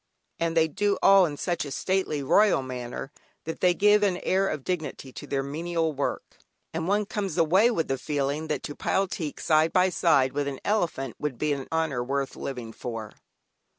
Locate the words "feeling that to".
7.99-8.75